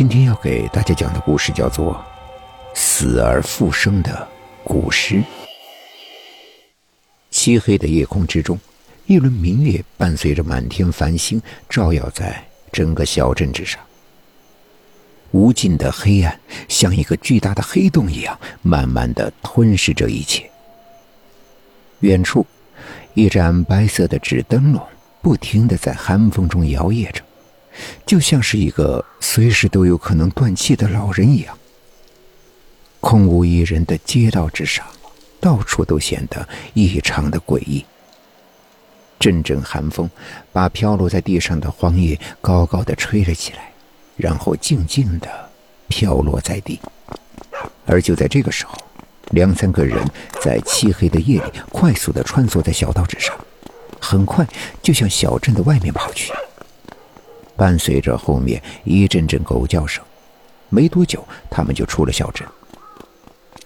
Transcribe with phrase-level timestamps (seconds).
[0.00, 1.92] 今天要给大家讲的故事叫做
[2.74, 4.26] 《死而复生的
[4.64, 5.16] 古尸》。
[7.30, 8.58] 漆黑的夜空之中，
[9.04, 11.38] 一轮明月伴随着满天繁星，
[11.68, 12.42] 照耀在
[12.72, 13.78] 整个小镇之上。
[15.32, 20.50] 无尽的黑暗像一个巨大的黑洞一样，慢慢的吞噬着一切。
[21.98, 22.46] 远处，
[23.12, 24.82] 一盏白色的纸灯笼
[25.20, 27.22] 不停的在寒风中摇曳着。
[28.06, 31.56] 就像是一个随时都有可能断气的老人一样。
[33.00, 34.86] 空无一人的街道之上，
[35.40, 37.84] 到处都显得异常的诡异。
[39.18, 40.08] 阵阵寒风
[40.52, 43.72] 把飘落在地上的黄叶高高的吹了起来，
[44.16, 45.28] 然后静静的
[45.88, 46.80] 飘落在地。
[47.86, 48.74] 而就在这个时候，
[49.30, 49.98] 两三个人
[50.40, 53.34] 在漆黑的夜里快速的穿梭在小道之上，
[54.00, 54.46] 很快
[54.82, 56.32] 就向小镇的外面跑去。
[57.60, 60.02] 伴随着后面一阵阵狗叫声，
[60.70, 62.48] 没多久，他们就出了小镇。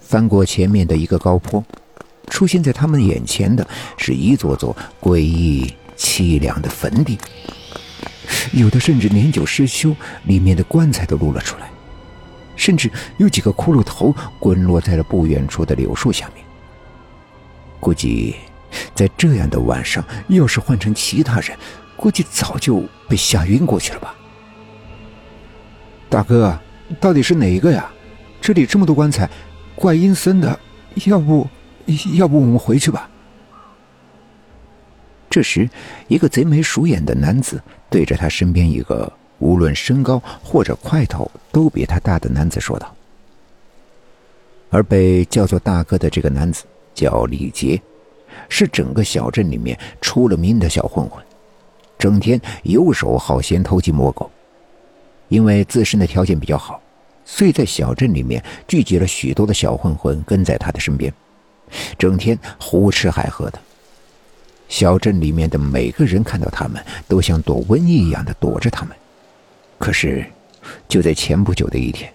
[0.00, 1.62] 翻过前面的一个高坡，
[2.28, 3.68] 出现在他们眼前的
[3.98, 7.18] 是一座座诡异凄凉的坟地，
[8.52, 11.68] 有的甚至年久失修，里面的棺材都露了出来，
[12.56, 16.42] 甚至有几个骷髅头滚落在了不远处的柳树下面。
[17.78, 18.36] 估计，
[18.94, 21.54] 在这样的晚上，要是换成其他人，
[22.02, 24.12] 估计早就被吓晕过去了吧？
[26.10, 26.58] 大哥，
[27.00, 27.88] 到底是哪一个呀？
[28.40, 29.30] 这里这么多棺材，
[29.76, 30.58] 怪阴森的。
[31.06, 31.48] 要不，
[32.14, 33.08] 要不我们回去吧？
[35.30, 35.70] 这时，
[36.08, 42.92] 一个贼眉鼠眼的男子对着他身边一个无论身高或者块头都比他大的男子说道。
[44.70, 46.64] 而被叫做大哥的这个男子
[46.94, 47.80] 叫李杰，
[48.48, 51.24] 是整个小镇里面出了名的小混混。
[52.02, 54.28] 整天游手好闲、偷鸡摸狗，
[55.28, 56.82] 因为自身的条件比较好，
[57.24, 61.14] 所以在小镇里面聚集了许多的小混混跟在他的身边，
[61.96, 63.60] 整天胡吃海喝的。
[64.68, 68.96] 小镇里面的每个人看到他们，都像躲瘟疫一样的躲着他们。
[69.78, 70.26] 可是，
[70.88, 72.12] 就在前不久的一天，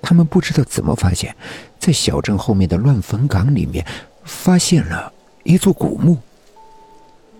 [0.00, 1.34] 他们不知道怎么发现，
[1.80, 3.84] 在小镇后面的乱坟岗里面，
[4.22, 6.16] 发现了一座古墓。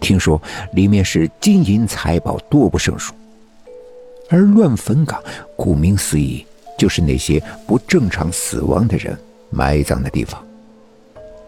[0.01, 0.41] 听说
[0.73, 3.15] 里面是金银财宝多不胜数，
[4.29, 5.23] 而乱坟岗
[5.57, 6.45] 顾名思义
[6.79, 9.19] 就是那些不正常死亡的人
[9.51, 10.43] 埋葬的地方。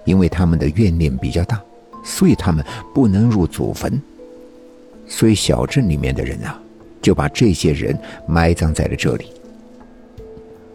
[0.05, 1.63] 因为他们的怨念比较大，
[2.03, 2.65] 所以他们
[2.95, 4.01] 不能入祖坟，
[5.07, 6.59] 所以小镇里面的人啊，
[7.03, 9.31] 就把这些人埋葬在了这里。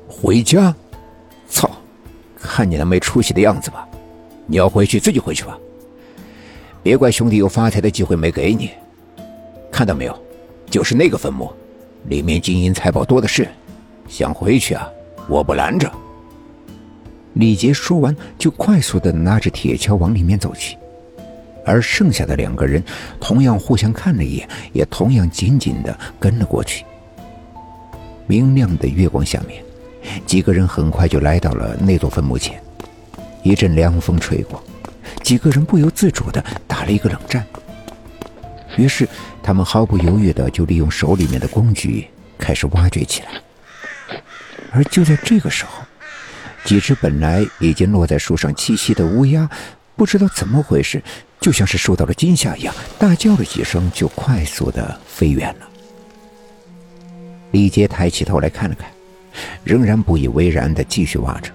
[0.08, 0.74] 回家，
[1.50, 1.70] 操！
[2.40, 3.88] 看你那没出息的样子吧，
[4.46, 5.58] 你要回去自己回去吧。
[6.84, 8.70] 别怪兄弟有发财的机会没给你，
[9.72, 10.24] 看到没有？
[10.70, 11.50] 就是那个坟墓，
[12.10, 13.48] 里面金银财宝多的是，
[14.10, 14.92] 想回去啊？
[15.30, 15.90] 我不拦着。
[17.36, 20.78] 李杰说完，就快速的拿着铁锹往里面走去，
[21.66, 22.84] 而剩下的两个人
[23.18, 26.84] 同样互相看了一眼，也同样紧紧的跟了过去。
[28.28, 29.64] 明亮的月光下面，
[30.26, 32.62] 几个人很快就来到了那座坟墓前，
[33.42, 34.62] 一阵凉风吹过。
[35.34, 37.44] 几个人不由自主的打了一个冷战，
[38.78, 39.10] 于是
[39.42, 42.08] 他们毫不犹豫的就利用手里面的工具
[42.38, 43.30] 开始挖掘起来。
[44.72, 45.84] 而就在这个时候，
[46.64, 49.50] 几只本来已经落在树上栖息的乌鸦，
[49.96, 51.02] 不知道怎么回事，
[51.40, 55.68] 就像是受到了惊吓一样，大叫了几声，就快速的飞远了。
[57.50, 58.88] 李杰抬起头来看了看，
[59.64, 61.52] 仍然不以为然的继续挖着。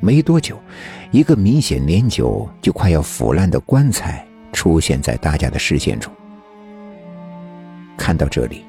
[0.00, 0.60] 没多久，
[1.10, 6.12] 一个明显年久就快要腐烂的棺材出现在大家的视线中。
[7.96, 8.64] 看到这里，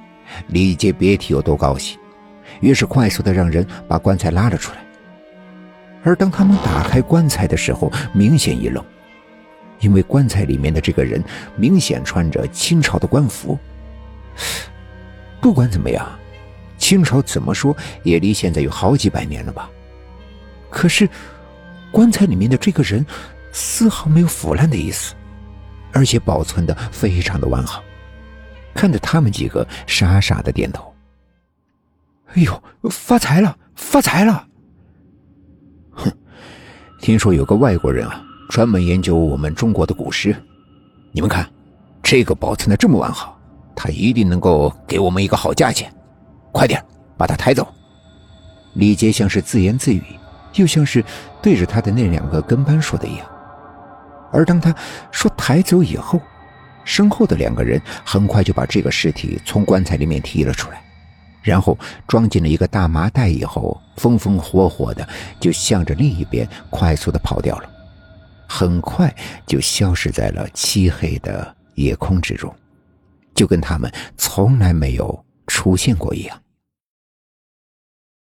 [0.47, 1.99] 李杰别提有多高兴，
[2.61, 4.79] 于是快速的让人把棺材拉了出来。
[6.03, 8.83] 而当他们打开棺材的时候，明显一愣，
[9.81, 11.21] 因为棺材里面的这个人
[11.57, 13.59] 明显穿着清朝的官服。
[15.41, 16.07] 不管怎么样，
[16.77, 19.69] 清朝怎么说也离现在有好几百年了吧。
[20.77, 21.09] 可是，
[21.91, 23.03] 棺材里面的这个人
[23.51, 25.15] 丝毫没有腐烂的意思，
[25.91, 27.83] 而且保存的非常的完好，
[28.75, 30.93] 看着他们几个傻傻的点头。
[32.35, 34.47] 哎呦，发财了，发财了！
[35.93, 36.11] 哼，
[37.01, 40.35] 听说有个外国人啊，专门研究我们中国的古诗，
[41.11, 41.49] 你们看，
[42.03, 43.35] 这个保存的这么完好，
[43.75, 45.91] 他一定能够给我们一个好价钱，
[46.51, 46.79] 快点
[47.17, 47.67] 把他抬走。
[48.75, 50.03] 李杰像是自言自语。
[50.51, 51.03] 就像是
[51.41, 53.27] 对着他的那两个跟班说的一样，
[54.31, 54.73] 而当他
[55.11, 56.21] 说抬走以后，
[56.83, 60.81] 身后的两个人很快就把这个尸体从棺材里面提了出来，
[61.41, 61.77] 然后
[62.07, 65.07] 装进了一个大麻袋，以后风风火火的
[65.39, 67.69] 就向着另一边快速的跑掉了，
[68.47, 69.13] 很快
[69.45, 72.53] 就消失在了漆黑的夜空之中，
[73.35, 76.41] 就跟他们从来没有出现过一样。